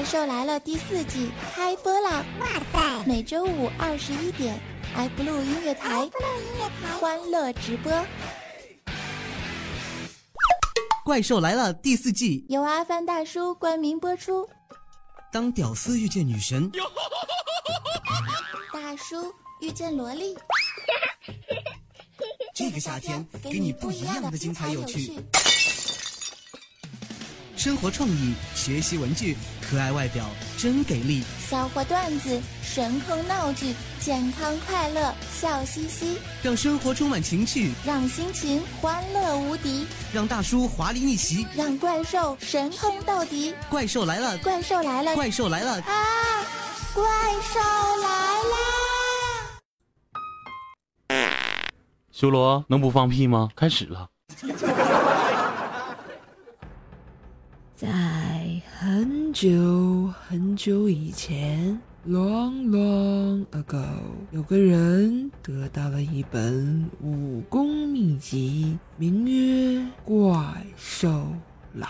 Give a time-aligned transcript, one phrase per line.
[0.00, 2.24] 怪兽来了第四季开播啦！
[2.40, 4.58] 哇塞，每周五二十一点
[4.96, 6.08] ，iBlue 音乐台，
[6.98, 7.92] 欢乐直播。
[11.04, 14.48] 怪兽来了第四季，由阿凡大叔冠名播出。
[15.30, 16.72] 当屌丝遇见女神，
[18.72, 19.30] 大叔
[19.60, 20.34] 遇见萝莉，
[22.54, 25.22] 这个夏天给你不一样的精彩有趣。
[27.60, 30.24] 生活创意，学习文具，可爱外表
[30.56, 31.22] 真给力。
[31.46, 43.54] 笑话段子，神坑闹剧，健康快乐笑嘻嘻，让生活充满情趣，让心情欢乐无敌，让大叔华丽逆袭，让怪兽神坑到底。
[43.68, 44.38] 怪兽来了！
[44.38, 45.14] 怪兽来了！
[45.14, 45.72] 怪兽来了！
[45.82, 45.92] 啊！
[46.94, 47.04] 怪
[47.42, 47.60] 兽
[48.00, 48.08] 来
[51.10, 51.26] 啦！
[52.10, 53.50] 修罗能不放屁吗？
[53.54, 54.08] 开始了。
[57.80, 63.82] 在很久很久以前，long long ago，
[64.32, 71.26] 有个人得到了一本武功秘籍，名曰《怪兽
[71.72, 71.88] 来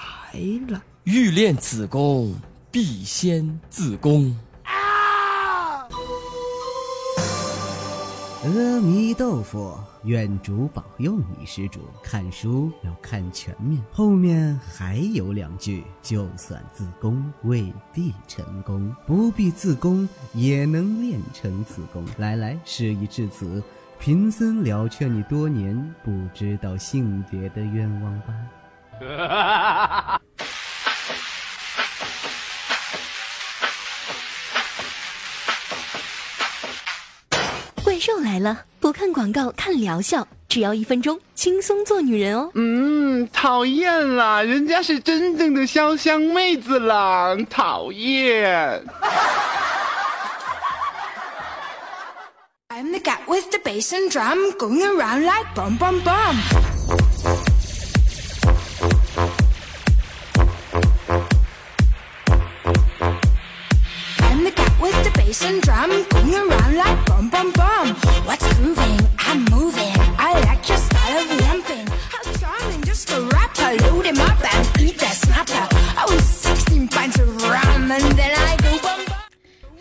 [0.69, 0.78] 了》。
[1.02, 2.36] 欲练此功，
[2.70, 4.32] 必先自宫。
[8.42, 11.80] 阿弥陀佛，愿主保佑你，施主。
[12.02, 22.02] 看书要看全面，后面还有两句：就算自宫，未必成功；不必自宫，也能练成此功。
[22.16, 23.62] 来来，事已至此，
[23.98, 28.34] 贫僧了却你多年不知道性别的冤枉吧。
[38.01, 38.62] 兽来了！
[38.81, 42.51] 不看广告，看疗效，只要一分钟，轻松做女人哦。
[42.55, 48.83] 嗯，讨厌啦，人家是真正的潇湘妹子啦，讨厌。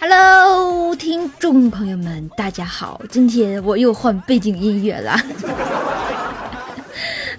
[0.02, 3.02] Hello，听众朋友们，大家好！
[3.10, 5.20] 今天我又换背景音乐了。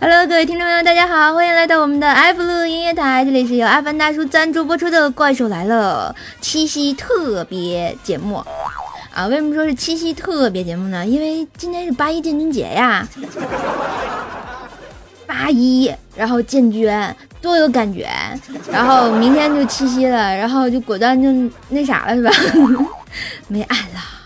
[0.01, 8.45] Hello，各位听众朋友，大家好，欢迎来到我们的 F 路音乐台，这里是由阿凡大叔赞助播出的《怪兽来了》七夕特别节目。
[9.13, 9.27] 啊！
[9.27, 11.07] 为什么说是七夕特别节目呢？
[11.07, 13.07] 因为今天是八一建军节呀，
[15.27, 16.91] 八一，然后建军。
[17.43, 18.07] 多有感觉，
[18.71, 21.33] 然后明天就七夕了，然后就果断就
[21.71, 22.31] 那啥了，是吧？
[23.49, 24.20] 没爱了。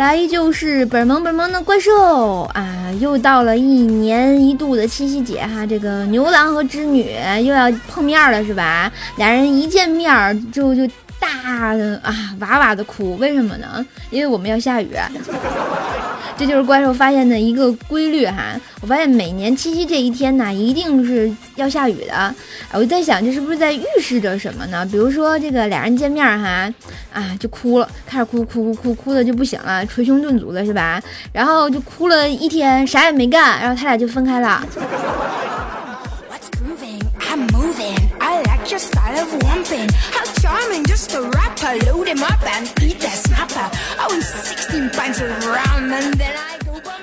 [0.00, 2.90] 来，依旧是本萌本萌的怪兽啊！
[3.00, 8.90] 又到了一年一度的七夕节哈，这个牛郎和织女又要碰面了，是吧？
[9.16, 10.90] 俩人一见面就就。
[11.20, 13.84] 大的啊，哇哇的哭，为什么呢？
[14.10, 14.88] 因为我们要下雨，
[16.36, 18.58] 这就是怪兽发现的一个规律哈。
[18.80, 22.34] 我发现每年七夕这一天呢，一定是要下雨的。
[22.72, 24.86] 我就在想，这是不是在预示着什么呢？
[24.86, 26.72] 比如说这个俩人见面哈，
[27.12, 31.00] 啊就哭了，开始哭哭哭哭哭的就不行了，捶胸顿足的是吧？
[31.32, 34.66] 然后就哭了一天，啥也没干，然后他俩就分开了。
[39.30, 39.90] love whomping.
[39.92, 41.84] How charming, just a rapper.
[41.86, 43.70] Load him up and eat that snapper.
[43.98, 46.99] I win 16 pints of rum and then I go.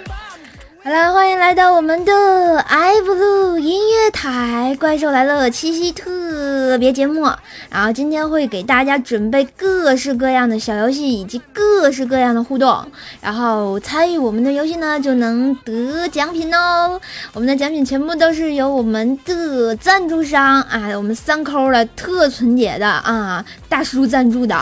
[0.88, 7.26] 好了，欢迎来到我们的 iBlue 音乐台，怪兽来了七夕特别节目。
[7.70, 12.90] 然后今天会给大家准备各式各样的小游戏以及各式各样的互动，
[13.20, 16.98] 然后参与我们的游戏呢就能得奖品哦。
[17.34, 24.56] 我们的奖品全部都是由我们的赞助商啊，我们三抠的特纯洁的啊大叔赞助的。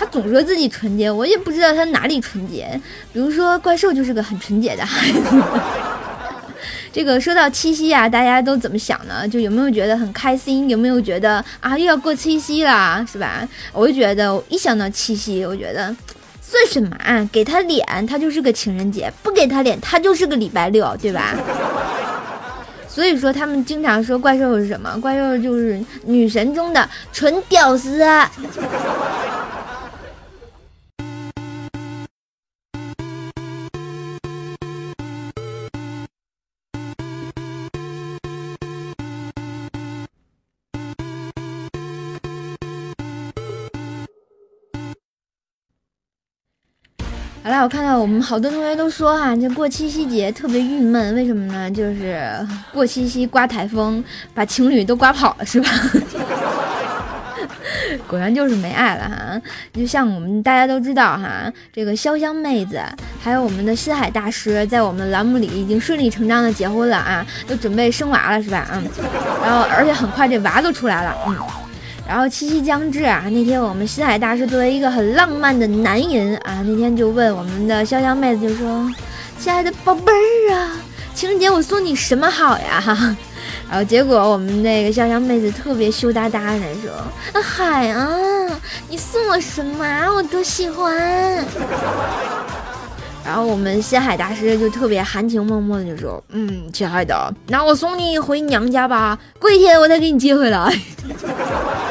[0.00, 2.80] 他总说自己纯洁，我也不知道他哪里纯洁。
[3.12, 5.42] 比如说怪兽就是个很纯洁的孩子。
[6.90, 9.28] 这个说到七夕啊，大家都怎么想呢？
[9.28, 10.70] 就有没有觉得很开心？
[10.70, 13.46] 有没有觉得啊又要过七夕啦，是吧？
[13.74, 15.94] 我就觉得一想到七夕，我觉得
[16.40, 17.28] 算什么啊？
[17.30, 21.36] 给他脸，他就是个情人节；不给他脸，他就是个礼拜六，对吧？
[22.88, 24.98] 所以说他们经常说怪兽是什么？
[24.98, 28.02] 怪兽就是女神中的纯屌丝。
[47.50, 51.68] 好了，我看到我们好多同学都说哈，这过七夕节特别郁闷，为什么呢？
[51.68, 52.24] 就是
[52.72, 55.68] 过七夕刮台风，把情侣都刮跑了，是吧？
[58.06, 59.40] 果然就是没爱了哈。
[59.72, 62.80] 就像我们大家都知道哈，这个潇湘妹子
[63.20, 68.68] 还有我们的西海大师，在我们栏目里已经顺理成章的结婚了啊，都准备生娃了，是吧？
[68.72, 68.84] 嗯，
[69.44, 71.36] 然后而且很快这娃都出来了，嗯。
[72.10, 78.90] 然后七夕将至啊，那天我们西海大师作为一个很浪漫的男人啊，那天就问我们的潇湘妹子，就说
[79.38, 80.72] ：“亲爱的宝贝儿啊，
[81.14, 83.16] 情人节我送你什么好呀？”哈，
[83.70, 86.90] 然后结果我们那个潇湘妹子特别羞答答的说
[87.40, 88.08] ：“海啊，
[88.88, 89.86] 你送我什么？
[90.12, 90.92] 我都喜欢。”
[93.24, 100.76] 然后我们西海大师就特别含情脉脉的就说：“嗯，亲爱的，那我送你回娘家吧，过一天我再给你接回来。”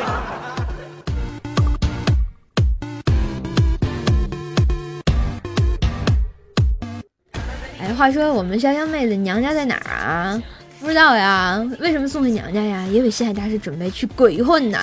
[8.00, 10.42] 话说我们潇湘妹子娘家在哪儿啊？
[10.80, 11.62] 不知道呀。
[11.82, 12.88] 为什么送回娘家呀？
[12.90, 14.80] 因为西海大师准备去鬼混呢。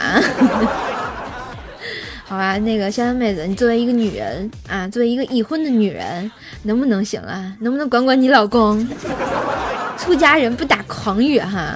[2.29, 6.31] 好吧，那个潇湘妹子，你作为一个女人啊，作为一个已婚的女人，
[6.65, 7.51] 能不能行啊？
[7.61, 8.87] 能不能管管你老公？
[9.97, 11.75] 出家人不打诳语哈。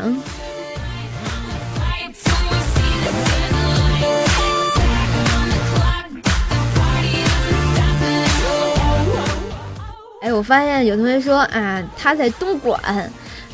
[10.40, 12.80] 我发现有同学说啊，他在东莞，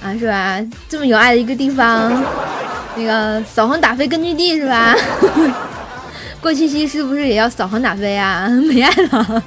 [0.01, 0.65] 啊是吧？
[0.89, 2.13] 这么有爱的一个地方，
[2.95, 4.95] 那个扫黄打非根据地是吧？
[6.41, 8.47] 过七夕是不是也要扫黄打非啊？
[8.71, 9.43] 没爱了。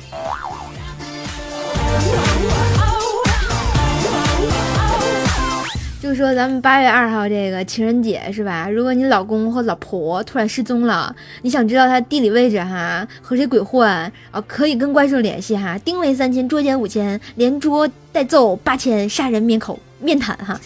[6.01, 8.69] 就说咱们八月二号这个情人节是吧？
[8.69, 13.85] 如果你老公或老婆突然失踪了，你想知道他地理位置哈，和谁鬼混
[14.31, 14.41] 啊？
[14.47, 20.57] 可以跟怪兽联系哈，定位三千，捉奸五千，连捉带揍八千，杀人灭口面谈哈。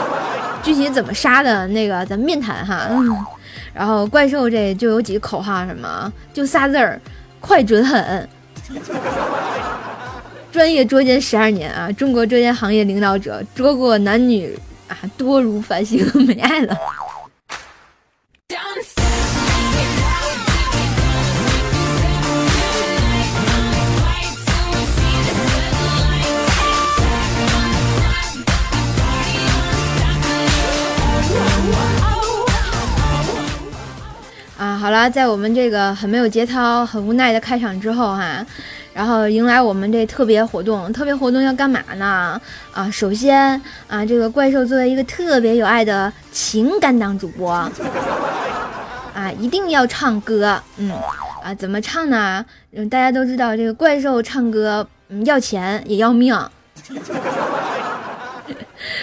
[0.64, 2.90] 具体怎么杀的那个咱面谈哈。
[3.74, 6.98] 然后怪兽这就有几个口号，什么就仨字儿，
[7.38, 8.26] 快准狠。
[10.50, 14.58] 专业捉奸十二年啊，中国捉奸行业领导者，捉过男女。
[14.90, 16.76] 啊，多如繁星，没爱了。
[34.58, 38.44] 啊，好了，在我们这个很没有节操、很无奈的开场之后，哈。
[38.92, 42.40] 然后迎来我们这特别活动，特别活动要干嘛呢？
[42.72, 47.70] 啊，首先啊，这个怪兽作为一个特别有爱的情感党主播，啊，
[49.38, 50.92] 一定要唱歌，嗯，
[51.42, 52.44] 啊，怎么唱呢？
[52.72, 56.36] 嗯，大家都知道这个怪兽唱歌，嗯，要钱也要命。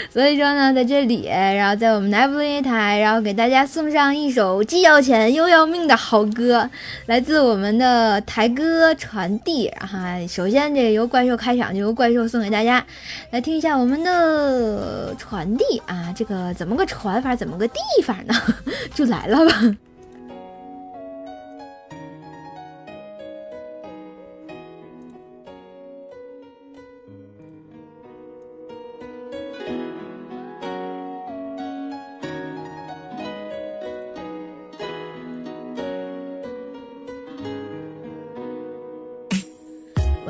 [0.10, 6.70] 所以说呢，在这里，然后在我们南部音乐台，然后给大家送上一首既要钱又要命的好歌，
[7.06, 9.70] 来自我们的台歌传递。
[9.80, 12.84] 哈，首先这由怪兽开场，就由怪兽送给大家，
[13.32, 18.34] 来听一下我们的传递啊，这个怎么个传法，怎么个地方呢？
[18.96, 19.87] 就来了吧。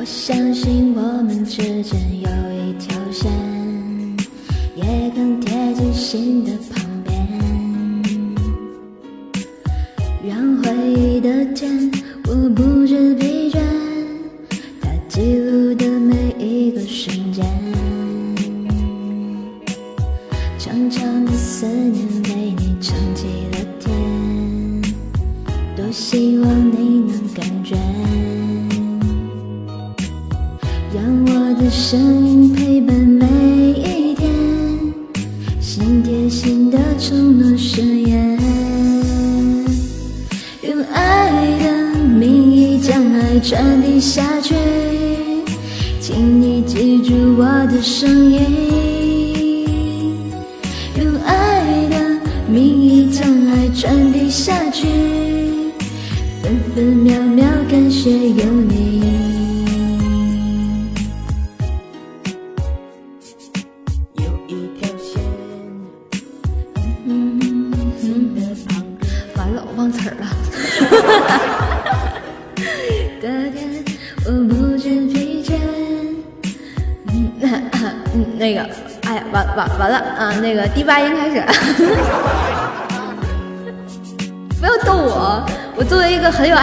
[0.10, 3.30] 相信我们之间有一条线，
[4.74, 6.87] 也更贴近心的旁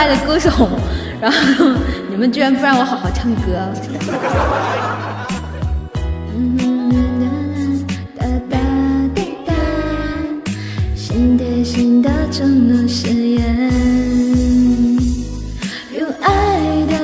[0.05, 0.51] 爱的歌手，
[1.19, 1.65] 然后
[2.11, 3.73] 你们居然不让我好好唱歌。
[12.31, 13.71] 承诺誓言，
[15.97, 16.99] 用爱的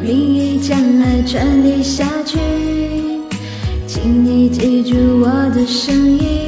[0.00, 2.38] 名义将爱传递下去，
[3.84, 6.45] 请你记住我的声音。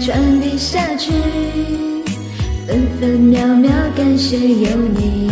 [0.00, 1.12] 传递下去，
[2.66, 5.28] 分分秒秒感谢有你。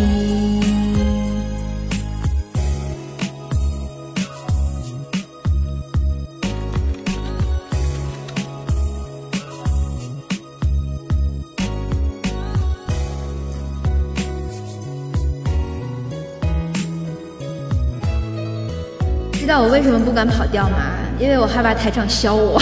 [19.32, 20.76] 知道我为什么不敢跑调吗？
[21.18, 22.60] 因为我害怕台长削我。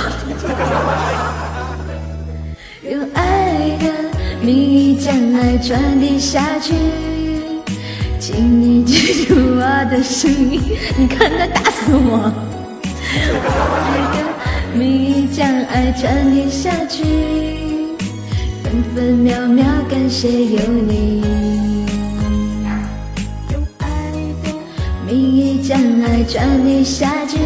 [3.16, 3.84] 爱的
[4.40, 6.74] 名义将爱传递下去，
[8.20, 10.60] 请你记住我的声音。
[10.96, 12.32] 你看他打死我！
[13.82, 17.02] 爱的名义将爱传递下去，
[18.62, 21.24] 分分秒秒感谢有你。
[23.78, 24.12] 爱
[24.44, 24.52] 的
[25.06, 27.38] 名义将爱传递下去，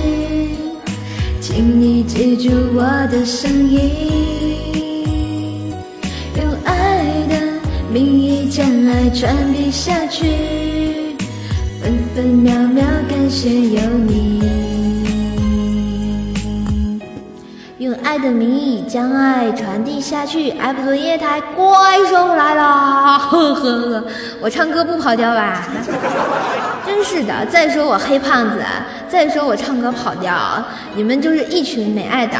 [1.40, 4.49] 请你记住我的声音。
[7.92, 11.16] 名义将爱传递下去，
[11.82, 14.48] 分分秒秒感谢有你。
[17.78, 24.04] 用爱的名义将爱传递下去，爱普罗夜台怪兽来了，呵呵呵，
[24.40, 25.66] 我唱歌不跑调吧？
[26.86, 27.44] 真是的！
[27.46, 28.62] 再说我黑胖子，
[29.08, 30.32] 再说我唱歌跑调，
[30.94, 32.38] 你们就是一群没爱的。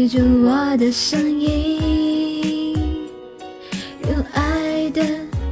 [0.00, 2.74] 记住我的声音。
[4.08, 5.02] 用爱的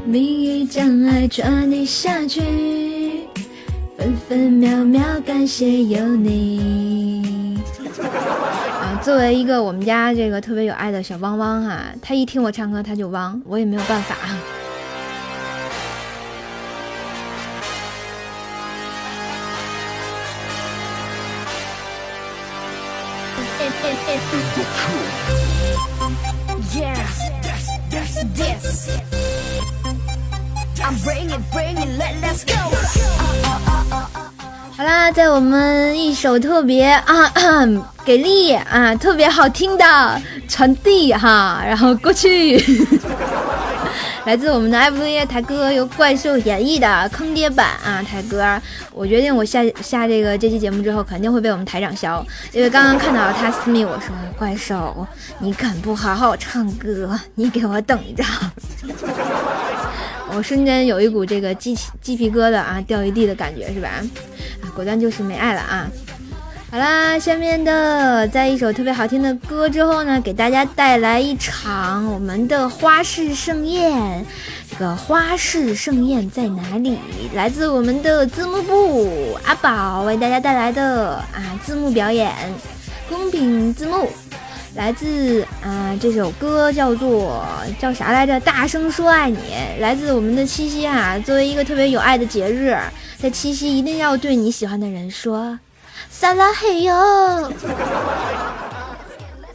[0.06, 2.40] 名义将爱传递下去，
[3.98, 7.58] 分分秒秒感谢有你。
[8.00, 14.16] 啊，作为一个我们家这个特别有爱的小汪汪哈，他一听我唱歌他就汪，我也没有办法。
[34.76, 37.30] 好啦，在我们一首特别啊
[38.04, 42.56] 给力啊特别好听的传递哈，然后过去，
[44.24, 48.58] 来自我们的爱普罗耶台歌，由怪兽演绎的坑爹版啊台歌。
[48.92, 55.06] 我决定我下下这个这期节目之后，肯定会被我们台长削，因为刚刚看到他私密我说怪兽，
[55.38, 58.24] 你敢不好好唱歌，你给我等着。
[60.36, 63.88] 我瞬间有一股这个鸡鸡皮疙瘩啊，掉一地的感觉是吧？
[64.62, 65.88] 啊，果断就是没爱了啊！
[66.70, 74.24] 好啦，下面的在一首特别好听的歌之后呢，给大家带来一场我们的花式盛宴。
[74.70, 76.98] 这个花式盛宴在哪里？
[77.34, 82.30] 来自我们的字幕部阿宝为大家带来的啊字幕表演，
[83.08, 84.06] 公屏字幕。
[84.78, 87.44] 来自啊，这首歌叫做
[87.80, 88.38] 叫啥来着？
[88.38, 89.38] 大声说爱你。
[89.80, 92.78] 来自我们的七夕啊，作为一个特别有爱的节日，
[93.18, 95.58] 在七夕一定要对你喜欢的人说
[96.08, 96.94] 撒拉嘿哟。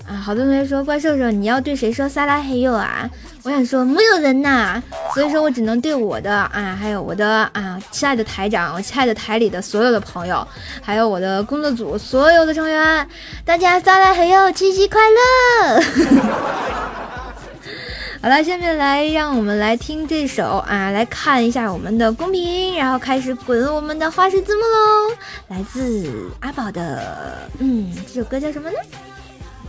[0.06, 3.10] 啊，好多同学说怪兽兽，你要对谁说撒拉嘿哟啊？
[3.46, 4.82] 我想说没有人呐，
[5.14, 10.48] 所以说我只能对我的啊，还有我的啊，亲爱的台长，我亲爱的台里的所有的朋友，
[10.82, 13.06] 还有我的工作组所有的成员，
[13.44, 15.82] 大家撒拉嘿哟，七夕快乐！
[18.24, 25.18] 好了，下面来让我们来听这首啊，来看一下我们的公屏，然后开始滚我们的花式字幕喽。
[25.50, 28.78] 来自阿宝的，嗯，这首歌叫什么呢？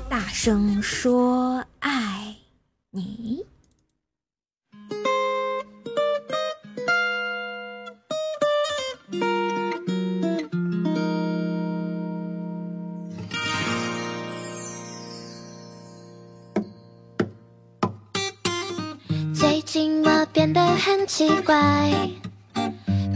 [0.09, 2.37] 大声说爱
[2.93, 3.45] 你。
[19.33, 21.91] 最近我变得很奇怪，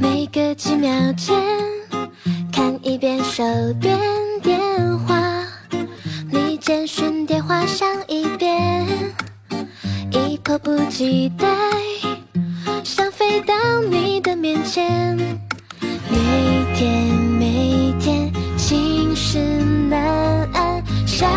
[0.01, 1.41] 每隔几秒间
[2.53, 3.45] 看一遍手
[3.81, 3.99] 边
[4.43, 4.59] 电
[5.01, 5.45] 话，
[6.31, 8.87] 你简讯、电话响一遍，
[10.49, 11.47] 迫不及待
[12.83, 13.53] 想飞到
[13.91, 15.15] 你的面前。
[16.09, 19.39] 每天每天寝食
[19.91, 20.01] 难
[20.55, 21.29] 安，想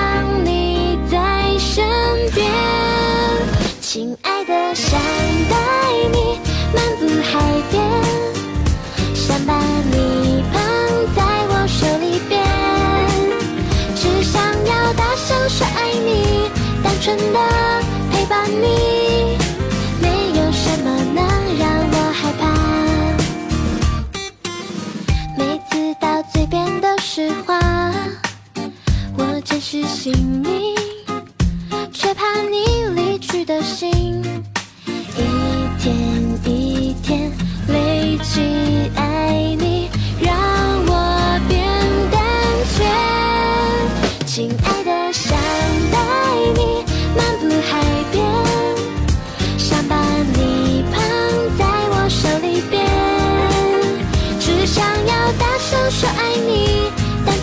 [0.46, 1.84] 你在身
[2.34, 2.50] 边。
[3.82, 4.98] 亲爱的，想
[5.50, 5.58] 带
[6.13, 6.39] 你
[6.74, 7.84] 漫步海边，
[9.13, 9.60] 想把
[9.91, 10.62] 你捧
[11.18, 12.41] 在我手里边，
[13.94, 16.50] 只想要大声说爱你，
[16.82, 17.39] 单纯的
[18.10, 19.00] 陪伴你，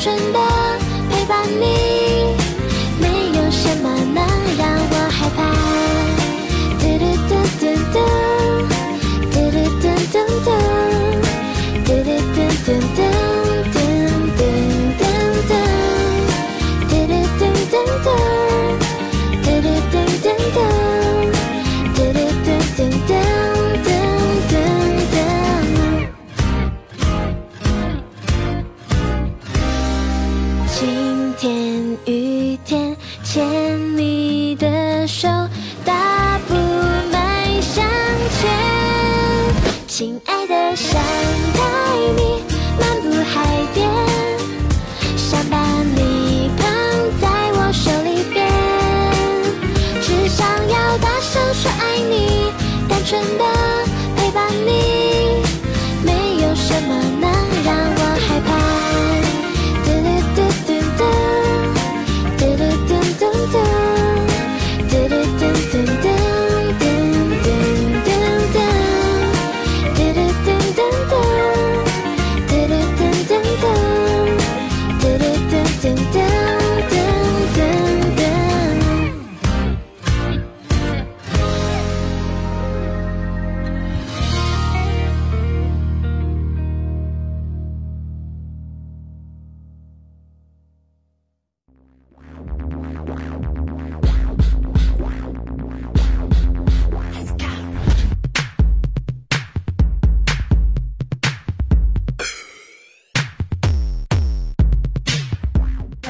[0.00, 0.38] 纯的
[1.10, 1.97] 陪伴你，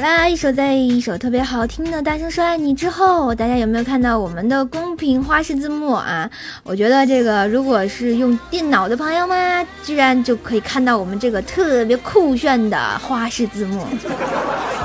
[0.08, 6.28] 啦，一首再一首特别好听的《大声说爱你》之后，大家有没有看到我们的公屏花式字幕啊？
[6.62, 13.86] 我觉得这个如果是用电脑的朋友们，居然就可以看到我们这个特别酷炫的花式字幕。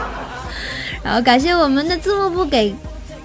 [1.02, 2.76] 然后感谢我们的字幕部给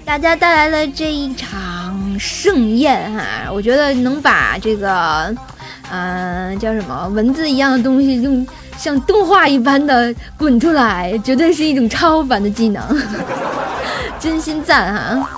[0.05, 5.35] 大家带来了这一场盛宴哈、我觉得能把这个，
[5.91, 8.47] 嗯、叫什么文字一样的东西用
[8.79, 12.81] 像动画一般的滚出来，绝对是一种超凡的技能，
[14.17, 15.29] 真心赞哈、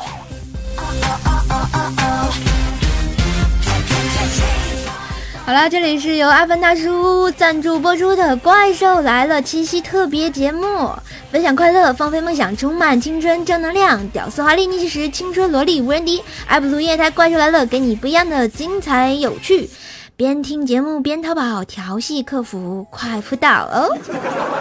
[5.44, 10.92] 好啦，这里是由阿凡大叔赞助播出的《怪兽来了》七夕特别节目，
[11.32, 16.22] 分享快乐，放飞梦想，充满青春正能量，屌丝华丽逆袭时，青春萝莉无人敌。
[16.46, 19.68] 爱不读夜台《怪兽来了》，给你不一样的精彩有趣。
[20.22, 23.90] 边听节目边淘宝，调戏客服快辅导哦。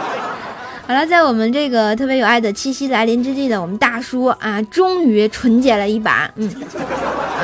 [0.89, 6.31] 好了，在我们这个特别有爱的七夕来临之际的我们大叔啊，终于纯洁了一把。
[6.37, 6.51] 嗯，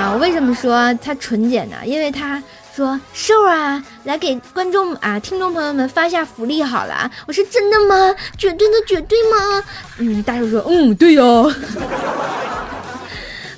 [0.00, 1.76] 啊，为什么说他纯洁呢？
[1.84, 2.42] 因为他
[2.74, 7.10] 说瘦啊，来给观众啊、听众朋友们发下福利好了。
[7.26, 8.14] 我说真的吗？
[8.38, 9.62] 绝对的绝对吗？
[9.98, 11.52] 嗯，大叔说，嗯，对哟、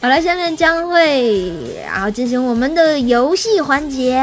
[0.00, 1.60] 好了，下面将会
[1.92, 4.14] 啊进行我们的游戏环节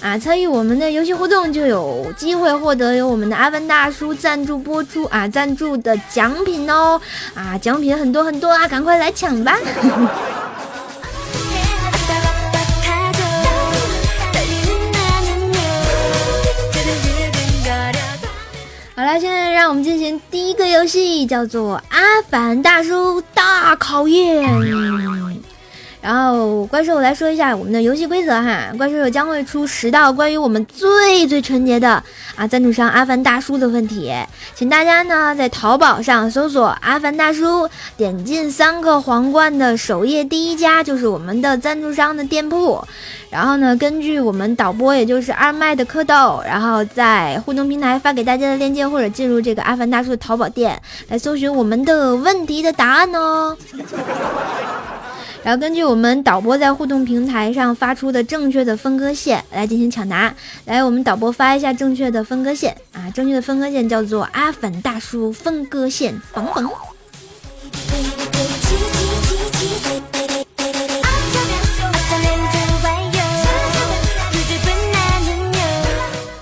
[0.00, 7.00] 啊，参与我们的游戏互动就有机会获得由我们的阿文大叔赞助播出啊赞助的奖品哦
[7.34, 9.58] 啊，奖品很多很多啊，赶快来抢吧！
[19.06, 24.44] 了，现在让我们进行第一个游戏，叫做《阿凡大叔大考验》。
[26.06, 32.00] 然后怪兽来说一下我们的游戏规则哈，怪兽将会出十道关于我们最最纯洁的
[32.36, 34.14] 啊赞助商阿凡大叔的问题，
[34.54, 42.80] 请大家呢在淘宝上搜索阿凡大叔，点进三个皇冠的首页第一家就是我们的赞助商的店铺，
[43.28, 53.56] 然后呢根据我们导播也就是二麦的蝌蚪，然后在互动平台发给大家的链接或者进入这个阿凡大叔的淘宝店来搜寻我们的问题的答案哦。
[55.46, 60.34] 然后根据我们导播在互动平台上发出的正确的分割线来进行抢答。
[60.64, 66.68] 来，我们导播发一下正确的分割线啊，正确的分割线叫做阿凡大叔分割线，嘣嘣。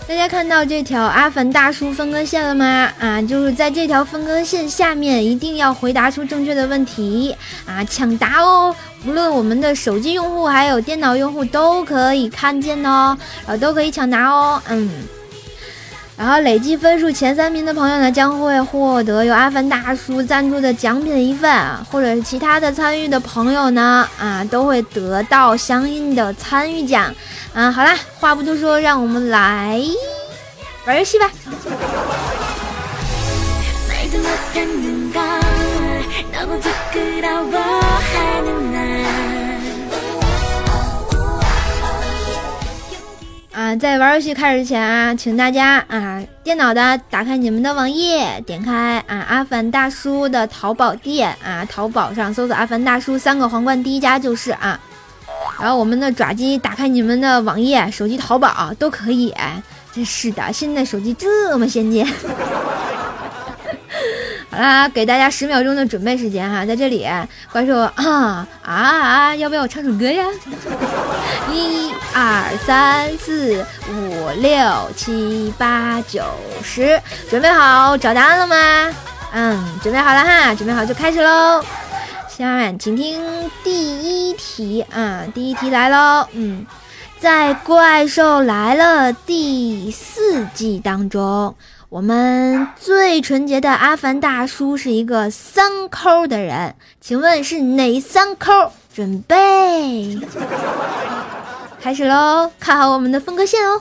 [0.07, 2.91] 大家看到这条阿凡大叔分割线了吗？
[2.99, 7.37] 啊，就是在这条分割线下面，一定要回答出正确的问题
[7.67, 8.75] 啊，抢答哦！
[9.07, 14.61] 无论我们的手机用户还有电脑用户都可以看见哦，然后都可以抢答哦。
[14.69, 14.91] 嗯，
[16.17, 21.53] 然后累计分数前三名的朋友呢，将会获得由阿凡大叔赞助的奖品一份，
[21.91, 27.15] 或者是其他的参与的朋友呢，啊，都会得到相应的参与奖。
[27.53, 29.81] 啊，好啦，话不多说，让我们来
[30.87, 31.31] 玩游戏吧。
[43.55, 54.79] 啊，在玩游戏开始之前啊，请大家啊，电脑的打开你们的网页，点开啊阿凡大叔的淘宝店啊，淘宝上搜索阿凡大叔三个皇冠第一家就是啊。
[55.61, 59.33] 然后我们的爪机打开你们的网页，手机淘宝都可以。
[59.93, 62.05] 真是的，现在手机这么先进。
[64.55, 67.05] 好啦，给大家十秒钟的准备时间哈，在这里，
[67.51, 70.25] 怪兽啊啊啊，要不要我唱首歌呀？
[71.51, 74.55] 一二三四五六
[74.95, 76.23] 七八九
[76.63, 78.95] 十，准备好找答案了吗？
[79.33, 81.61] 嗯，准备好了哈，准备好就开始喽。
[82.29, 83.21] 下面请听
[83.65, 86.29] 第一题啊，第一题来喽。
[86.31, 86.65] 嗯，
[87.19, 91.57] 在《怪兽来了》第四季当中，
[91.95, 98.73] 我们最纯洁的阿凡大叔是一个三抠的人，请问是哪三抠？
[98.93, 100.19] 准备
[101.81, 103.81] 开始喽，看好我们的分割线哦。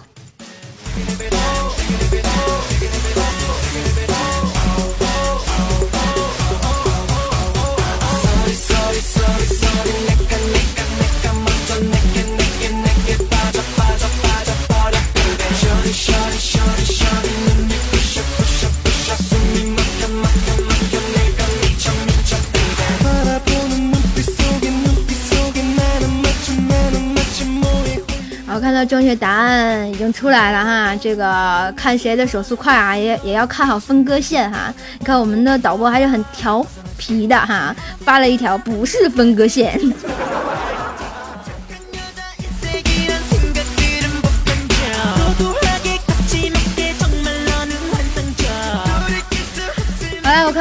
[28.86, 34.74] 正确答案已经出来了哈，这个看谁的手速快啊，也也要看好分割线哈。
[35.00, 36.66] 你看我们的导播还是很调
[36.98, 39.80] 皮的哈，发了一条不是分割线。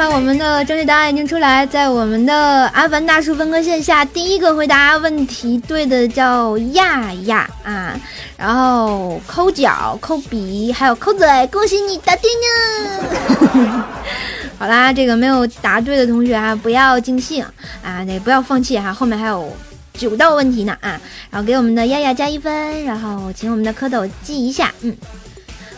[0.03, 2.35] 看我们的正确答案已经出来，在我们的
[2.73, 7.97] 阿凡大叔分割线下，第一个回答问题对的叫亚亚啊，
[8.35, 13.85] 然后抠脚、抠鼻，还有抠嘴，恭喜你答对呢！
[14.59, 17.41] 好啦，这个没有答对的同学啊，不要尽兴
[17.81, 19.55] 啊，那不要放弃哈，后面还有
[19.93, 20.99] 九道问题呢啊，
[21.31, 24.93] 然后给我们的亚亚加一分，然后请我们的蝌蚪记一下，嗯。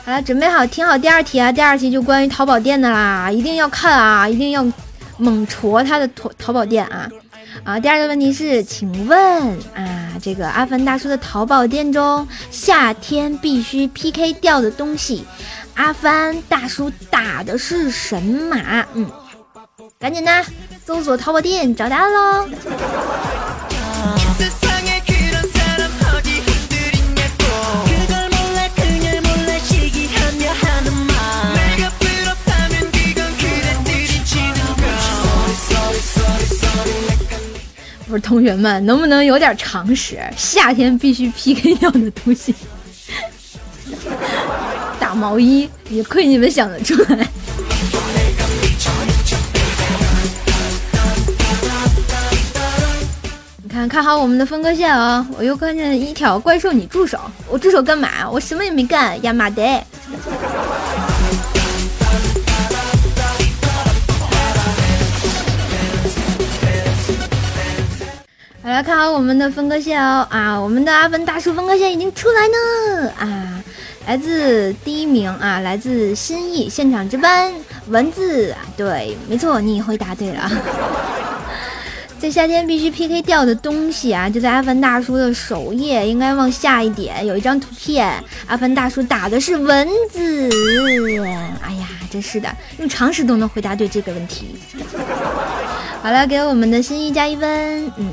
[0.06, 1.52] 好了，准备好，听好第二题啊！
[1.52, 4.64] 第二题就关于淘宝店的啦，一定要看啊，一定要
[5.18, 7.10] 猛戳他的淘淘宝店啊！
[7.64, 9.18] 啊，第二个问题是，请问
[9.74, 15.26] 啊，这个阿凡大叔的淘宝店中，夏天必须 PK 掉的东西，
[15.74, 18.86] 阿凡大叔打的是神马？
[18.94, 19.10] 嗯，
[20.00, 20.32] 赶紧的，
[20.86, 22.48] 搜索淘宝店找答案喽！
[38.20, 40.20] 同学们，能不能有点常识？
[40.36, 42.54] 夏天必须 PK 掉的东西，
[45.00, 47.28] 大毛衣，也亏你们想得出来。
[53.62, 55.26] 你看看好我们的分割线啊！
[55.38, 57.20] 我又看见一条怪兽，你住手！
[57.50, 58.30] 我住手干嘛？
[58.30, 59.62] 我什么也没干呀妈的！
[68.66, 73.64] 好来看好我们的分割线哦啊，我们的阿文大叔分割线已经出来呢啊，
[74.08, 77.54] 来自第一名啊，来自心意现场值班
[77.90, 80.50] 文字，对，没错，你回答对了。
[82.18, 88.12] 在夏天必须 PK 掉的东西啊，就在阿凡大叔的首页，应该往下一点，有一张图片，
[88.48, 90.50] 阿凡大叔打的是蚊子。
[91.62, 92.50] 哎呀，真是的，
[92.80, 94.56] 用常识都能回答对这个问题。
[96.02, 98.10] 好了，给我们的心意加一分，嗯，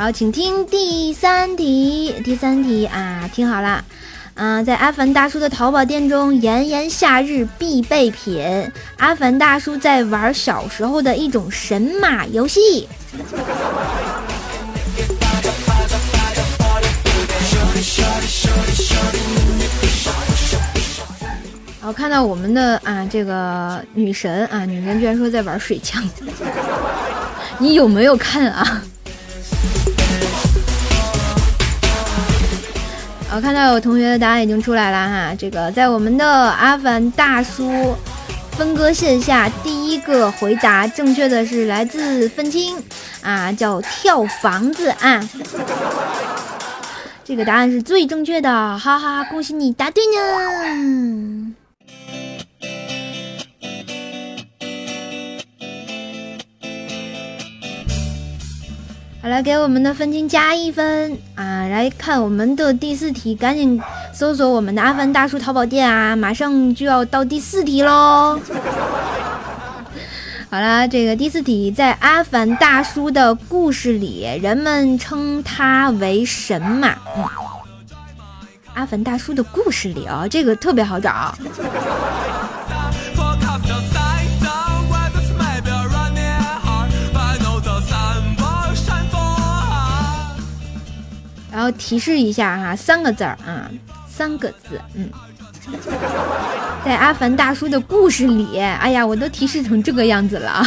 [0.00, 3.84] 好请听第三题，第三题啊，听好了。
[4.32, 8.72] 嗯，在阿凡大叔的淘宝店中，炎炎夏日必备品。
[8.96, 12.88] 阿凡大叔在玩小时候的一种神马游戏。
[21.78, 26.02] 好看到我们的啊，这个女神啊，女神居然说在玩水枪，
[27.60, 28.82] 你有没有看啊？
[33.32, 37.94] 我看到有同学的答案已经出来了哈，这个在我们的阿凡大叔
[38.50, 42.76] 分割线下，第一个回答正确的是来自愤青
[43.22, 45.20] 啊，叫跳房子啊，
[47.24, 51.54] 这个答案是最正确的，哈哈，恭喜你答对呢。
[59.22, 61.68] 好了，给我们的分金加一分啊！
[61.68, 63.78] 来看我们的第四题，赶紧
[64.14, 66.16] 搜索我们的阿凡大叔淘宝店啊！
[66.16, 68.40] 马上就要到第四题喽。
[70.50, 76.96] 好了，这个第四题，在阿凡大叔的故事里，人们称他为神马。
[78.72, 81.34] 阿凡大叔的故事里啊，这个特别好找。
[91.72, 93.70] 提示一下哈，三个字儿啊，
[94.08, 95.08] 三个字，嗯，
[96.84, 100.66] 在阿凡大叔的故事里，哎呀，我都提示成这个样子了。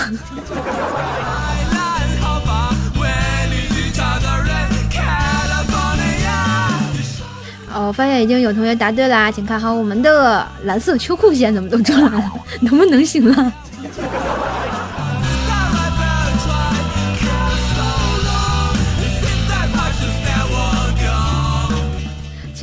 [7.75, 13.53] 哦，发现已经有同学答对了，请看好我们的蓝色秋裤线怎么都出来了， 能不能行了？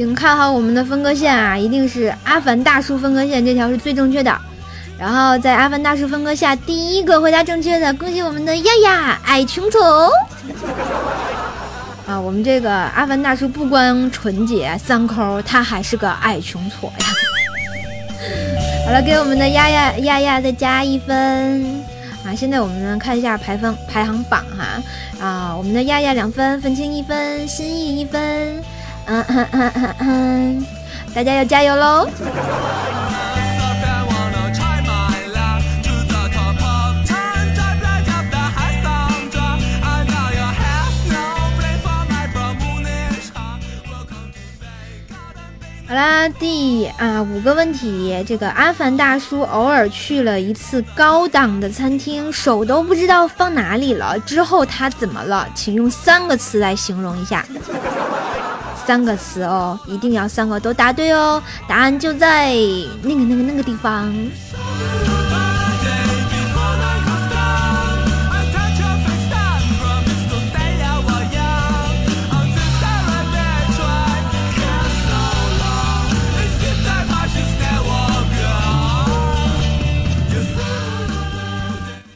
[0.00, 4.34] 请看好我们的分割线啊，一定是阿凡大叔分割线这条是最正确的。
[4.98, 9.78] 然后在阿凡大叔分割下第一个回答正确的，恭喜我们的亚亚矮穷丑
[12.08, 12.18] 啊！
[12.18, 17.06] 我们这个阿凡大叔不光纯洁三抠，他还是个矮穷挫呀。
[18.88, 21.84] 好了，给我们的丫丫丫丫再加一分
[22.24, 22.32] 啊！
[22.34, 24.82] 现在我们看一下排分排行榜哈
[25.22, 28.62] 啊，我们的丫丫两分，分清一分，心意一分。
[29.06, 30.66] 嗯嗯嗯嗯嗯，
[31.14, 32.08] 大家要加油喽！
[45.88, 54.16] 好啦，第啊五个问题，这个阿凡大叔偶尔去了一次高档的餐厅，手都不知道放哪里了。
[54.20, 55.48] 之后他怎么了？
[55.52, 57.44] 请用三个词来形容一下。
[58.90, 61.40] 三个词哦，一定要三个都答对哦！
[61.68, 62.52] 答案就在
[63.02, 64.12] 那个、那个、那个地方。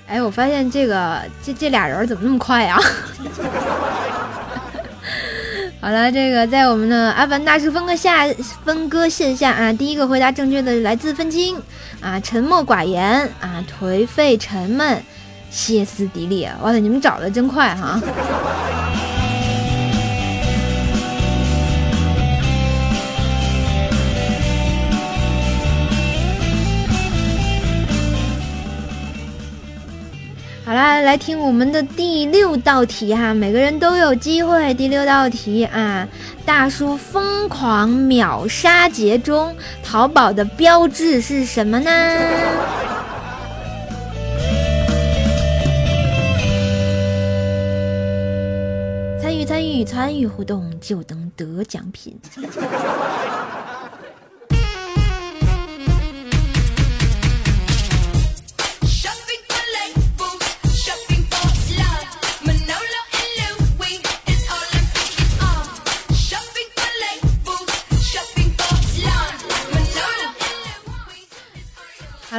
[0.09, 2.77] 哎，我发现这个这这俩人怎么那么快呀？
[5.85, 8.27] 好了，这个在我们的阿凡大师分割下
[8.65, 11.61] 分割线下啊，第一个回答正确的来自分清
[12.01, 13.07] 啊，沉默寡言
[13.39, 15.03] 啊，颓废沉闷，
[15.51, 16.49] 歇斯底里。
[16.63, 18.01] 哇塞，你们找的真快哈！
[30.67, 34.73] 好啦，来听我们的第六道题哈，每个人都有机会。
[34.73, 36.09] 第六道题啊，
[36.47, 41.91] 大叔疯狂秒杀节中，淘宝的标志是什么呢？
[49.21, 52.19] 参与参与参与互动，就能得奖品。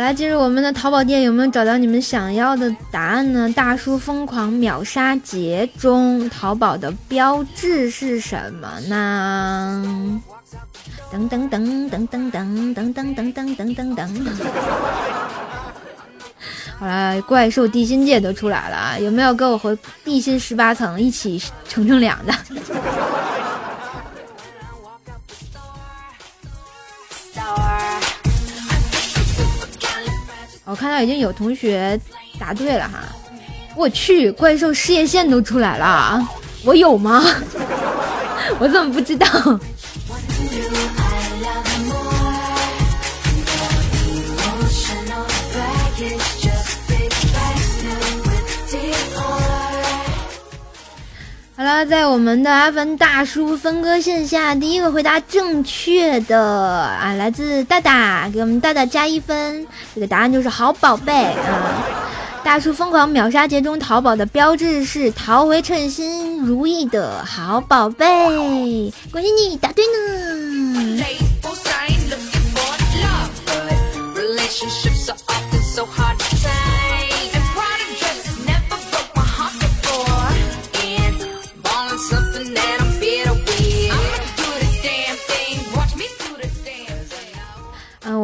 [0.05, 3.51] 来进入我们的淘宝店，有没有找到你们想要的答案呢？
[3.55, 10.21] 大叔疯狂秒杀节中，淘宝的标志是什么呢？
[11.11, 14.07] 噔噔噔噔噔噔噔噔噔噔噔噔噔。
[16.77, 18.99] 好了，怪兽地心界都出来了啊！
[18.99, 22.33] 有没有跟我回地心十八层一起乘乘凉的？
[30.75, 31.97] 我看到已经有同学
[32.37, 32.99] 答对了哈！
[33.77, 36.21] 我去，怪兽事业线都出来了，
[36.65, 37.23] 我有吗？
[38.59, 39.25] 我怎么不知道？
[51.65, 59.65] 了，在我们的阿凡大叔分割线下，第一个回答正确的啊，来自大大，给我们大大加一分。
[59.95, 61.83] 这个答案就是好宝贝啊！
[62.43, 68.05] 大叔疯狂秒杀节中，淘宝的标志是淘回称心如意的好宝贝，
[69.11, 71.03] 恭喜你答对呢！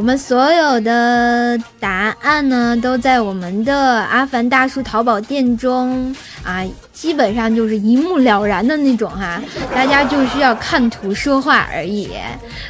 [0.02, 6.12] 我们所有的答案呢，都在我们的阿凡大叔淘宝店中
[6.44, 9.40] 啊，基本上就是一目了然的那种哈，
[9.76, 12.10] 大家就需要看图说话而已。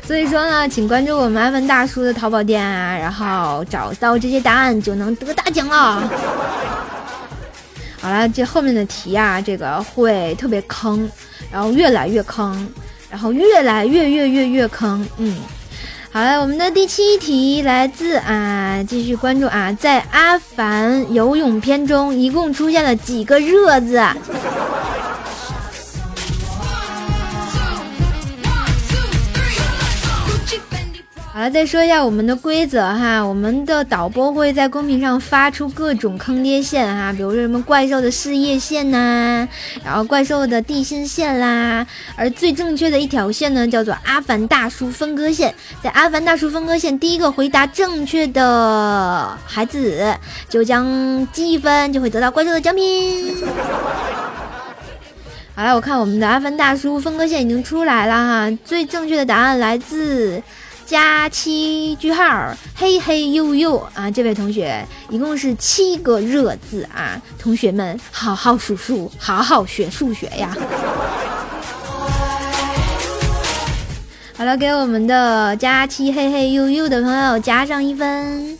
[0.04, 6.04] 所以说呢，请关注我们阿凡大叔的淘宝店啊，然后找到这些答案就能得大奖了。
[8.02, 11.10] 好了，这后面的题啊，这个会特别坑，
[11.50, 12.68] 然后越来越坑，
[13.10, 15.38] 然后越来越越越越坑，嗯。
[16.14, 23.98] 好了，我们的第七题来自啊，继续关注啊，在《阿凡游泳篇》中一共出现了几个热字？
[31.34, 39.48] 好了，再说一下我们的规则哈，我们的导播会在公屏上发出各种坑爹线哈，比如说什么怪兽的事业线呐，
[39.82, 50.14] 然后怪兽的地心线啦，而最正确的一条线呢，叫做阿凡大叔分割线，在阿凡大叔分割线第一个回答正确的孩子
[50.50, 53.34] 就将积一分，就会得到怪兽的奖品。
[55.56, 60.44] 好了，我看我们的阿凡大叔分割线已经出来了哈，最正确的答案来自。
[60.92, 64.12] 加七句号，嘿嘿呦呦啊！
[64.12, 67.18] 这位同学一共是七个热字啊！
[67.40, 70.54] 同学们，好好数数，好好学数学呀！
[74.36, 78.60] 好了，给我们的加七嘿嘿呦呦的朋友加上一分。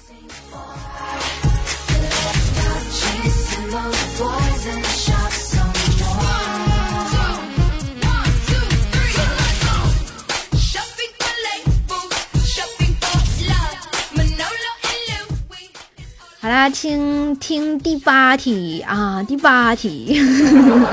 [16.42, 20.20] 好啦，听听第八题啊，第八题。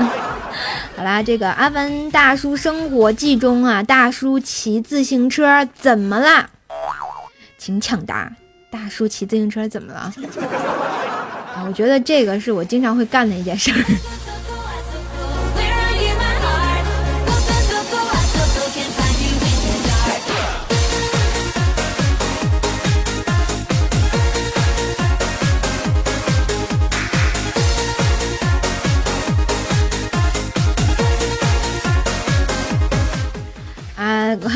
[0.95, 6.47] 好啦，这个《阿文大叔生活记》中啊，大叔骑自行车怎么啦？
[7.57, 8.31] 请抢答，
[8.69, 10.13] 大叔骑自行车怎么了？
[11.55, 13.83] 啊，我觉得这个是我经常会干的一件事儿。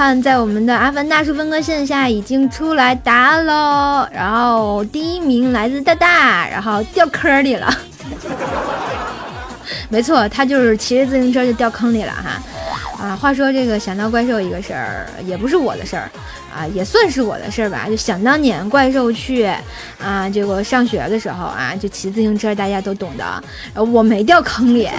[0.05, 7.73] 看在我们的阿凡大叔分割线下已经出来答案喽，然后第一名来自大大，然后掉坑里了。
[9.87, 13.01] 没错，他就是骑着自行车就掉坑里了哈。
[13.01, 16.11] 啊，话说这个想到怪兽一个事儿，也不是我的事儿
[16.53, 17.85] 啊，也算是我的事儿吧。
[17.87, 19.49] 就想当年怪兽去
[20.03, 23.43] 啊，这个上学的时候啊，就骑自行车，大家都懂的。
[23.81, 24.89] 我没掉坑里，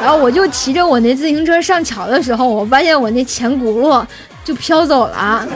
[0.00, 4.02] 然后我就骑着我那自行车上桥的时候，我发现我那前轱辘
[4.48, 5.46] 就飘走了，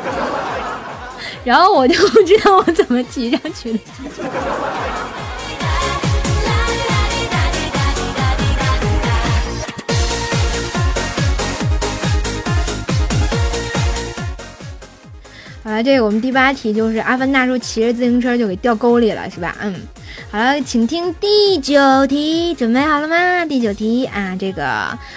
[1.45, 3.79] 然后我就不知道我怎么骑上去的。
[15.65, 19.57] 好了，这个我们第八题就是阿凡大叔骑着自行车就给掉沟里了，是吧？
[19.63, 19.75] 嗯，
[20.31, 23.45] 好了，请听第九题，准备好了吗？
[23.45, 24.65] 第九题啊，这个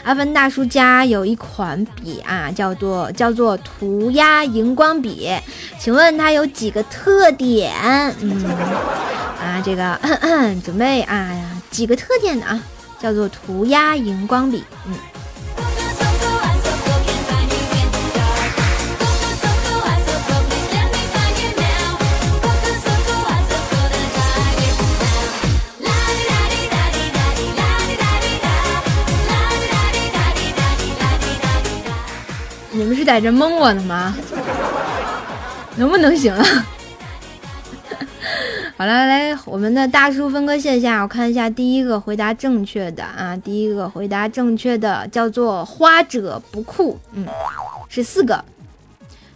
[0.03, 5.29] 阿凡大叔家有一款笔啊，叫做叫做涂鸦荧光笔，
[5.79, 7.73] 请问它有几个特点？
[8.21, 8.45] 嗯，
[9.39, 9.97] 啊，这个
[10.63, 11.31] 准备啊，
[11.71, 12.45] 几个特点呢？
[12.47, 12.61] 啊，
[12.99, 14.93] 叫做涂鸦荧光笔，嗯。
[33.05, 34.17] 在这蒙我呢吗？
[35.77, 36.43] 能不能行啊？
[38.77, 47.25] 好了，来我们的大叔分割线下，我看一下第一个回答正确的啊，第一个回答正确的叫做花者不酷，嗯，
[47.87, 48.43] 是四个，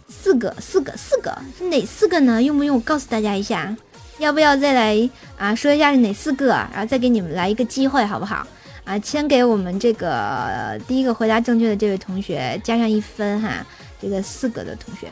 [0.08, 2.42] 四个，四个，四个是哪四个呢？
[2.42, 3.74] 用不用我告诉大家一下？
[4.18, 5.08] 要不要再来
[5.38, 6.48] 啊说一下是哪四个？
[6.48, 8.46] 然后再给你们来一个机会，好不好？
[8.90, 13.64] 啊，先给我们这个第一个回答正确的这位同学加上一分哈。
[14.02, 15.06] 这个四个的同学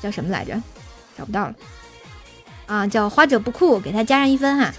[0.00, 0.54] 叫什么来着？
[1.18, 1.54] 找不到了。
[2.66, 4.72] 啊，叫花者不酷，给他加上一分哈。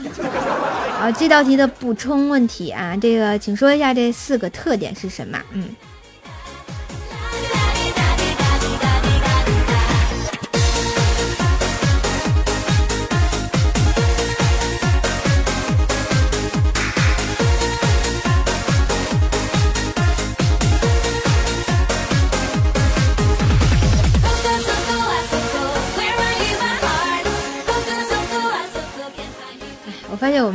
[1.01, 5.37] 啊，这道题的补充问题啊，这个请说一下这四个特点是什么？
[5.51, 5.67] 嗯。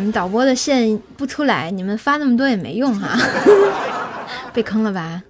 [0.02, 3.16] 们导播的线不出来，你们发那么多也没用哈，
[4.52, 5.22] 被坑了吧？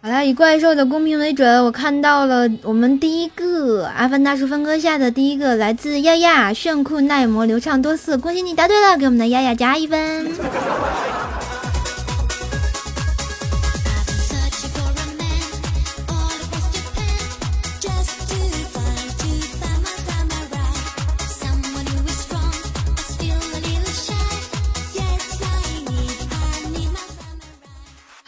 [0.00, 10.30] 好了，以怪兽的公屏为准，我看到了我们第一个阿凡大叔分割下的第一个来自丫丫，炫酷耐磨流畅多次，恭喜你答对了，给我们的丫丫加一分。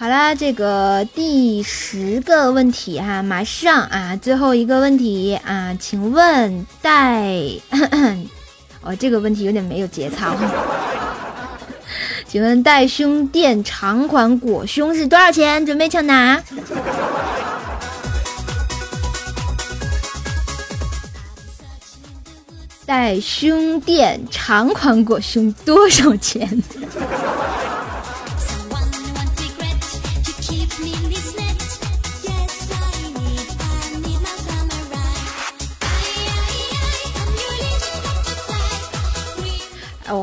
[0.00, 7.28] 好啦，这个第十个问题哈，马上啊，最后一个问题啊，请问带，
[8.80, 10.34] 哦，这个问题有点没有节操。
[12.26, 15.66] 请问带胸垫长款裹胸是多少钱？
[15.66, 16.42] 准备抢答。
[22.86, 26.62] 带胸垫长款裹胸多少钱？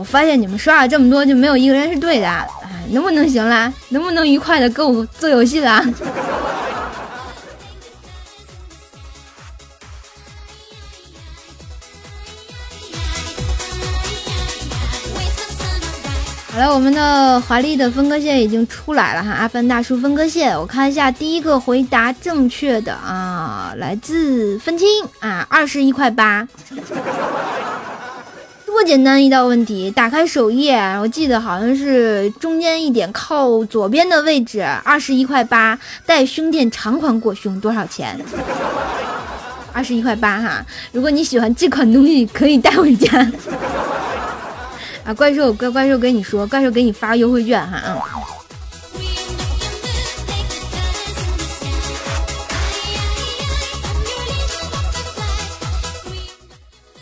[0.10, 2.48] 发现你们刷了这么多，就没有一个人是对的，哎，
[2.92, 3.72] 能不能行啦？
[3.90, 5.84] 能不能愉快的跟我做游戏啦？
[16.54, 24.88] 好了，我们的华丽的分割线已经出来了哈，阿凡大叔分割线，我看一下第一个回答正确的啊，来自分清
[25.20, 26.48] 啊，二十一块八。
[28.78, 38.16] 这么简单一道问题，打开首页，我记得好像是中间一点靠左边的位置，二十一块八，带胸垫长款裹胸多少钱？
[39.74, 43.28] 二十一块八哈，如果你喜欢这款东西，可以带回家。
[45.04, 47.98] 啊，怪兽，怪怪兽跟你说，怪兽给你发优惠券哈啊。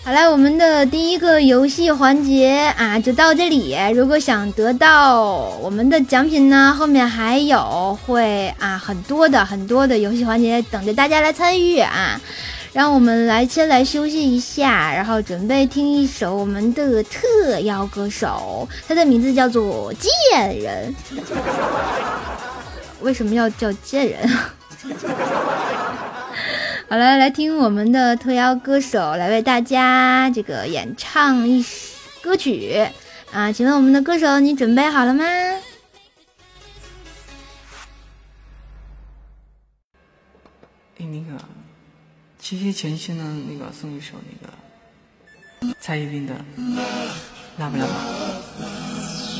[0.06, 3.76] 好了，我们的第一个游戏环节啊，就到这里。
[3.96, 5.20] 如果想得到
[5.60, 12.22] 我们的奖品呢，后面还有会啊很多的很多的游戏环节等着大家来参与啊。
[12.72, 20.96] 让我们来先来休息一下，然后准备听一首我们的特邀歌手，他的名字叫做贱人。
[23.02, 24.20] 为什么要叫贱人？
[26.96, 31.62] 好了，来听我们的特邀歌手来为大家这个演唱一
[32.22, 32.88] 歌曲
[33.34, 33.52] 啊！
[33.52, 35.26] 请问我们的歌手，你准备好了吗？
[35.26, 35.60] 哎，
[41.00, 41.38] 那个
[42.40, 46.34] 七夕前夕呢，那个送一首那个蔡依林的
[47.58, 47.84] 《辣不辣》。
[47.90, 49.35] 笑，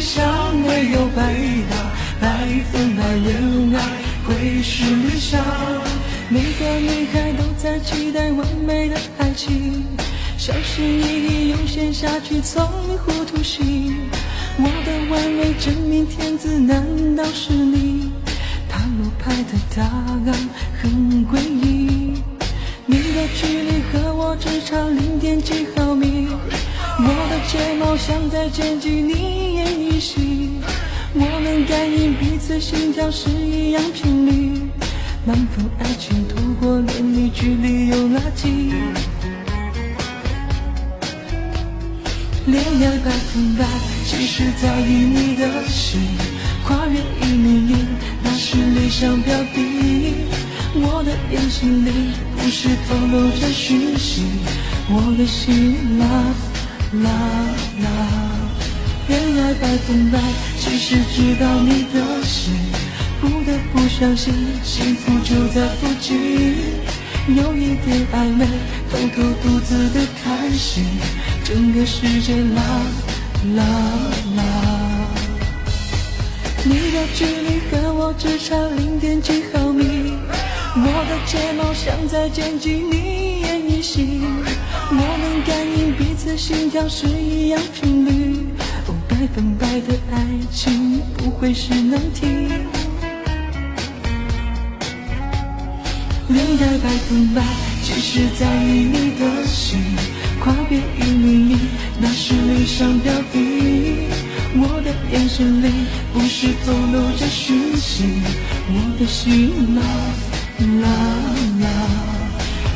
[0.00, 1.34] 想没有白
[1.68, 1.76] 搭，
[2.20, 3.36] 百分百恋
[3.74, 3.80] 爱
[4.24, 5.38] 会是理想。
[6.30, 9.84] 每个女孩都在期待完美的爱情，
[10.38, 13.94] 小心翼翼又陷下去，从迷糊涂醒。
[14.56, 16.82] 我的完美真命天子难
[17.14, 18.10] 道是你？
[18.70, 20.48] 塔罗牌的答案
[20.80, 20.90] 很
[21.26, 22.14] 诡异，
[22.86, 26.28] 你的距离和我只差零点几毫米。
[27.02, 30.50] 我的睫毛像在剪辑你演一戏，
[31.14, 34.60] 我们感应彼此心跳是一样频率，
[35.24, 38.70] 能否爱情透过年龄距离有拉近？
[42.46, 43.64] 恋爱百分百，
[44.04, 46.00] 其实在意你的心，
[46.66, 47.76] 跨越一米一，
[48.22, 50.14] 那是理想标的。
[50.74, 51.90] 我的眼睛里
[52.36, 54.22] 不是透露着讯息，
[54.90, 56.49] 我的心 love。
[56.92, 57.08] 啦
[57.82, 57.88] 啦，
[59.06, 60.18] 恋爱百分百，
[60.58, 62.52] 其实知道你的心，
[63.20, 64.34] 不得不相信
[64.64, 66.56] 幸福就在附近。
[67.28, 68.44] 有一点暧昧，
[68.90, 70.84] 偷偷独自的开心，
[71.44, 72.82] 整个世界啦
[73.54, 73.64] 啦
[74.34, 74.42] 啦。
[76.64, 80.12] 你的距离和我只差零点几毫米，
[80.74, 84.22] 我的睫毛像在剪辑你演一戏。
[85.46, 88.46] 感应彼此心跳是一样频率，
[88.86, 92.26] 哦，百分百的爱情不会是难题。
[96.28, 97.42] 恋爱百分百，
[97.82, 99.78] 其实在意你的心，
[100.40, 101.56] 跨越一厘米，
[102.00, 104.08] 那是理想标的。
[104.52, 105.70] 我的眼神里
[106.12, 108.04] 不是透露着讯息，
[108.68, 109.80] 我的心啦
[110.82, 110.88] 啦
[111.60, 111.66] 啦。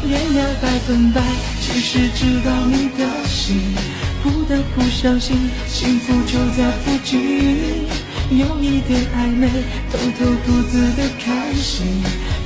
[0.06, 1.20] 恋爱百分百，
[1.66, 3.74] 其实知道你的心，
[4.22, 5.34] 不得不相信
[5.66, 7.86] 幸福就在附近。
[8.30, 9.48] 有一点暧昧，
[9.90, 11.86] 偷偷独自的开心，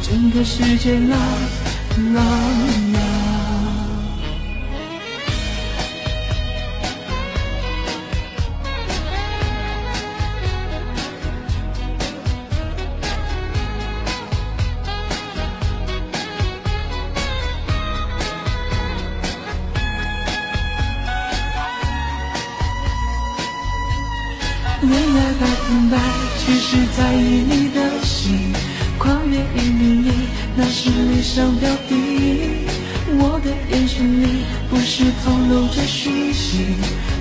[0.03, 1.17] 整个世界啦
[2.15, 2.23] 啦
[2.95, 3.08] 啦。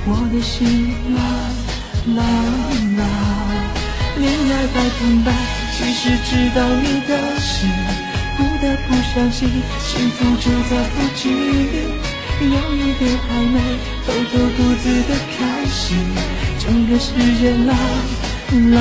[0.06, 1.20] 我的心啦
[2.16, 2.20] 啦
[2.98, 3.02] 啦。
[4.18, 5.28] 恋爱百分百，
[5.76, 7.70] 其实知道你的心，
[8.38, 9.38] 不得不相信
[9.80, 11.22] 幸福就在附近。
[12.40, 13.56] 有一点暧昧，
[14.06, 15.98] 偷偷独自的开心。
[16.60, 17.74] 整个世界啦
[18.52, 18.78] 啦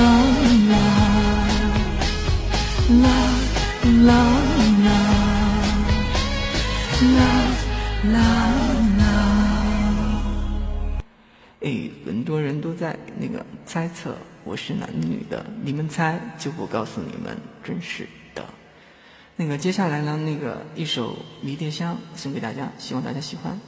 [0.70, 0.74] 啦啦
[2.90, 4.10] 啦啦啦
[12.60, 18.44] 都在那个猜测我是男的女的，你们猜就不告诉你们，真是的。
[19.36, 23.60] 那个接下来呢，那个一首《迷迭香》送给大家，希望大家喜欢。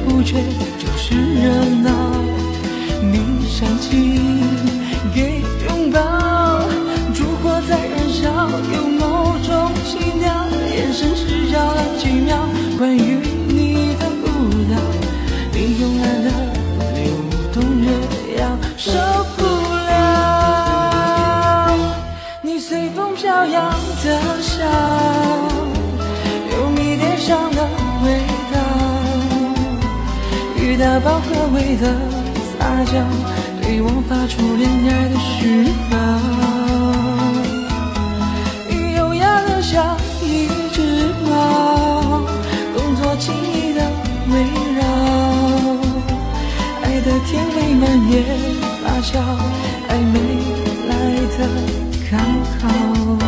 [0.00, 0.42] 不缺
[0.78, 2.12] 就是热闹。
[3.00, 4.40] 你煽情
[5.14, 5.42] 给
[31.56, 31.84] 味的
[32.58, 32.92] 撒娇，
[33.62, 35.90] 对我发出恋爱的讯号。
[38.68, 40.76] 你优雅的像一只
[41.30, 42.20] 猫，
[42.76, 43.80] 动作轻易的
[44.30, 44.34] 围
[44.76, 44.84] 绕，
[46.82, 48.14] 爱的甜味蔓延
[48.84, 49.10] 发酵，
[49.88, 50.14] 暧昧
[50.88, 50.92] 来
[51.38, 51.40] 的
[52.10, 52.12] 刚
[52.60, 53.25] 好。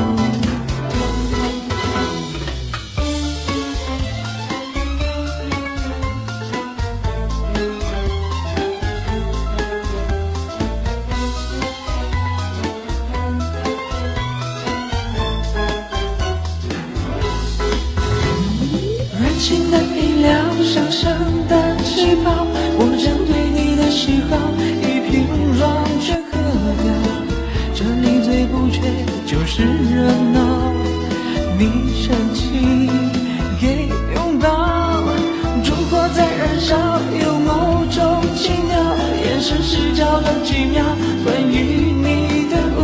[36.60, 36.76] 少，
[37.20, 38.76] 有某种奇妙，
[39.24, 40.84] 眼神失焦了几秒，
[41.24, 42.78] 关于你的舞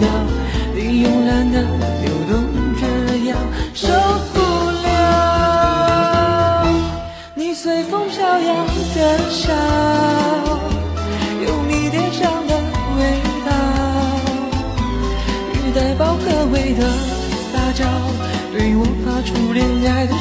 [0.00, 0.06] 蹈，
[0.74, 1.62] 你慵懒的
[2.02, 2.32] 流动
[2.80, 2.82] 这
[3.28, 3.38] 样
[3.72, 3.86] 受
[4.34, 4.38] 不
[4.84, 4.88] 了。
[7.34, 9.52] 你随风飘扬的笑，
[11.46, 12.52] 有迷迭香的
[12.98, 13.00] 味
[13.46, 13.50] 道，
[15.54, 16.82] 雨带薄荷味的
[17.52, 17.84] 撒娇，
[18.52, 20.12] 对我发出恋爱的